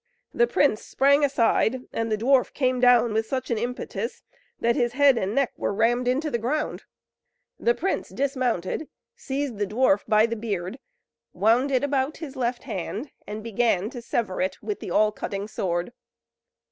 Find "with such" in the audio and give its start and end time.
3.13-3.51